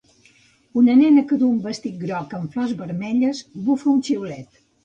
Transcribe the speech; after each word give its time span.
Una 0.81 0.95
nena 1.01 1.23
que 1.31 1.37
duu 1.43 1.51
un 1.57 1.59
vestit 1.67 2.01
groc 2.05 2.35
amb 2.39 2.57
flors 2.57 2.75
vermelles 2.83 3.47
bufa 3.69 3.93
un 3.97 4.05
xiulet. 4.09 4.63